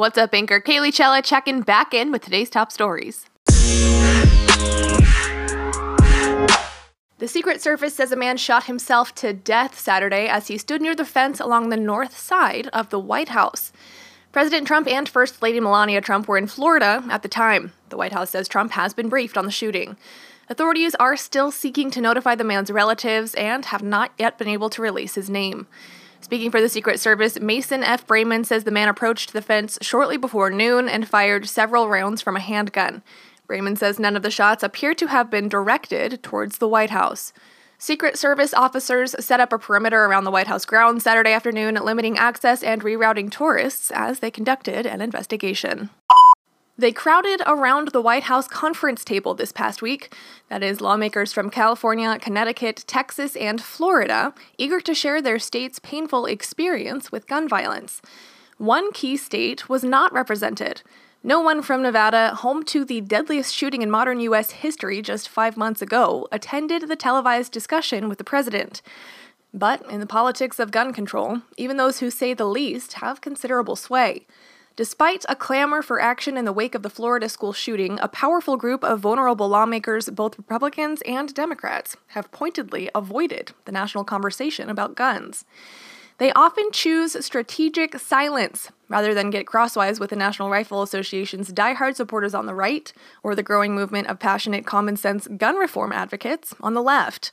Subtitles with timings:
[0.00, 0.62] What's up, Anchor?
[0.62, 3.26] Kaylee Chella checking back in with today's top stories.
[7.18, 10.94] The Secret Service says a man shot himself to death Saturday as he stood near
[10.94, 13.72] the fence along the north side of the White House.
[14.32, 17.74] President Trump and First Lady Melania Trump were in Florida at the time.
[17.90, 19.98] The White House says Trump has been briefed on the shooting.
[20.48, 24.70] Authorities are still seeking to notify the man's relatives and have not yet been able
[24.70, 25.66] to release his name.
[26.20, 28.06] Speaking for the Secret Service, Mason F.
[28.06, 32.36] Brayman says the man approached the fence shortly before noon and fired several rounds from
[32.36, 33.02] a handgun.
[33.48, 37.32] Brayman says none of the shots appear to have been directed towards the White House.
[37.78, 42.18] Secret Service officers set up a perimeter around the White House grounds Saturday afternoon, limiting
[42.18, 45.88] access and rerouting tourists as they conducted an investigation.
[46.80, 50.14] They crowded around the White House conference table this past week.
[50.48, 56.24] That is, lawmakers from California, Connecticut, Texas, and Florida, eager to share their state's painful
[56.24, 58.00] experience with gun violence.
[58.56, 60.80] One key state was not represented.
[61.22, 64.52] No one from Nevada, home to the deadliest shooting in modern U.S.
[64.52, 68.80] history just five months ago, attended the televised discussion with the president.
[69.52, 73.76] But in the politics of gun control, even those who say the least have considerable
[73.76, 74.24] sway.
[74.76, 78.56] Despite a clamor for action in the wake of the Florida school shooting, a powerful
[78.56, 84.94] group of vulnerable lawmakers, both Republicans and Democrats, have pointedly avoided the national conversation about
[84.94, 85.44] guns.
[86.18, 91.96] They often choose strategic silence rather than get crosswise with the National Rifle Association's diehard
[91.96, 96.54] supporters on the right or the growing movement of passionate common sense gun reform advocates
[96.60, 97.32] on the left.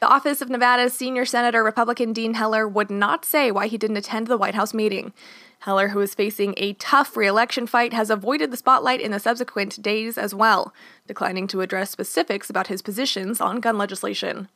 [0.00, 3.96] The office of Nevada's senior senator Republican Dean Heller would not say why he didn't
[3.96, 5.12] attend the White House meeting.
[5.60, 9.80] Heller, who is facing a tough reelection fight, has avoided the spotlight in the subsequent
[9.80, 10.74] days as well,
[11.06, 14.48] declining to address specifics about his positions on gun legislation.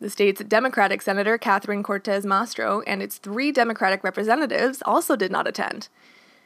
[0.00, 5.46] The state's Democratic Senator Catherine Cortez Masto and its three Democratic representatives also did not
[5.46, 5.88] attend.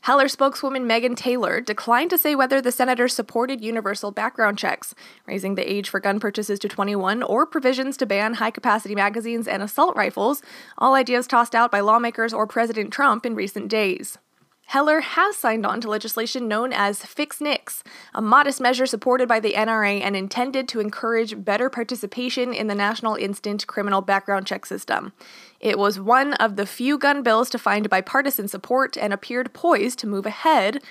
[0.04, 5.54] Heller spokeswoman Megan Taylor declined to say whether the senator supported universal background checks, raising
[5.54, 9.62] the age for gun purchases to 21, or provisions to ban high capacity magazines and
[9.62, 10.42] assault rifles,
[10.76, 14.18] all ideas tossed out by lawmakers or President Trump in recent days.
[14.66, 19.38] Heller has signed on to legislation known as Fix NICS, a modest measure supported by
[19.38, 24.66] the NRA and intended to encourage better participation in the National Instant Criminal Background Check
[24.66, 25.12] System.
[25.60, 29.98] It was one of the few gun bills to find bipartisan support and appeared poised
[30.00, 30.82] to move ahead,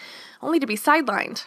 [0.41, 1.45] only to be sidelined.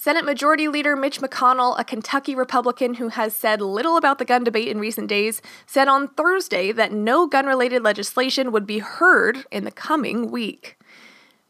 [0.00, 4.44] Senate Majority Leader Mitch McConnell, a Kentucky Republican who has said little about the gun
[4.44, 9.44] debate in recent days, said on Thursday that no gun related legislation would be heard
[9.50, 10.77] in the coming week.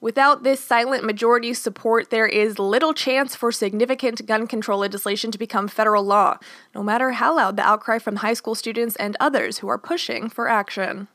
[0.01, 5.39] Without this silent majority support, there is little chance for significant gun control legislation to
[5.39, 6.39] become federal law,
[6.73, 10.29] no matter how loud the outcry from high school students and others who are pushing
[10.29, 11.09] for action.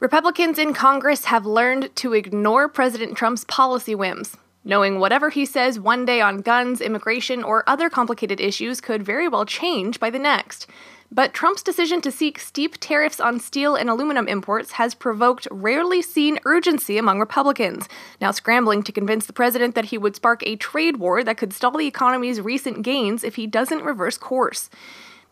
[0.00, 4.34] Republicans in Congress have learned to ignore President Trump's policy whims.
[4.64, 9.28] Knowing whatever he says one day on guns, immigration, or other complicated issues could very
[9.28, 10.66] well change by the next.
[11.14, 16.00] But Trump's decision to seek steep tariffs on steel and aluminum imports has provoked rarely
[16.00, 17.86] seen urgency among Republicans,
[18.18, 21.52] now scrambling to convince the president that he would spark a trade war that could
[21.52, 24.70] stall the economy's recent gains if he doesn't reverse course.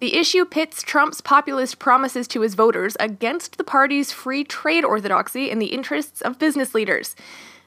[0.00, 5.50] The issue pits Trump's populist promises to his voters against the party's free trade orthodoxy
[5.50, 7.16] in the interests of business leaders.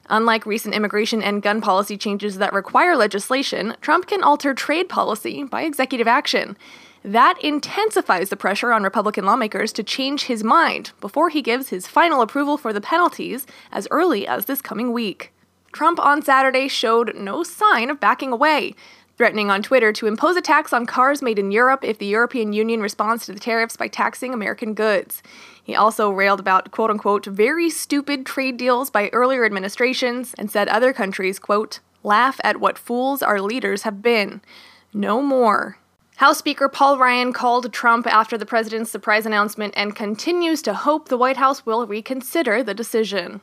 [0.08, 5.42] Unlike recent immigration and gun policy changes that require legislation, Trump can alter trade policy
[5.42, 6.56] by executive action.
[7.04, 11.86] That intensifies the pressure on Republican lawmakers to change his mind before he gives his
[11.86, 15.30] final approval for the penalties as early as this coming week.
[15.70, 18.74] Trump on Saturday showed no sign of backing away,
[19.18, 22.54] threatening on Twitter to impose a tax on cars made in Europe if the European
[22.54, 25.22] Union responds to the tariffs by taxing American goods.
[25.62, 30.68] He also railed about quote unquote very stupid trade deals by earlier administrations and said
[30.68, 34.40] other countries, quote, laugh at what fools our leaders have been.
[34.94, 35.76] No more.
[36.18, 41.08] House Speaker Paul Ryan called Trump after the president's surprise announcement and continues to hope
[41.08, 43.40] the White House will reconsider the decision.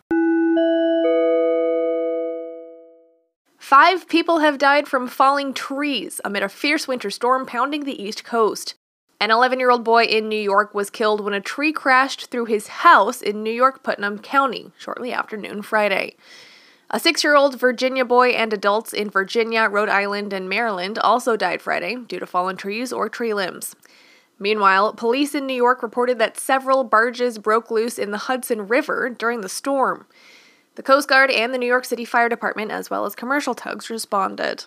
[3.57, 8.23] Five people have died from falling trees amid a fierce winter storm pounding the East
[8.23, 8.75] Coast.
[9.19, 12.45] An 11 year old boy in New York was killed when a tree crashed through
[12.45, 16.15] his house in New York Putnam County shortly after noon Friday.
[16.93, 21.37] A six year old Virginia boy and adults in Virginia, Rhode Island, and Maryland also
[21.37, 23.77] died Friday due to fallen trees or tree limbs.
[24.37, 29.09] Meanwhile, police in New York reported that several barges broke loose in the Hudson River
[29.09, 30.05] during the storm.
[30.75, 33.89] The Coast Guard and the New York City Fire Department, as well as commercial tugs,
[33.89, 34.65] responded.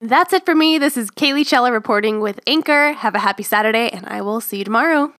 [0.00, 0.78] That's it for me.
[0.78, 2.94] This is Kaylee Chella reporting with Anchor.
[2.94, 5.12] Have a happy Saturday, and I will see you tomorrow.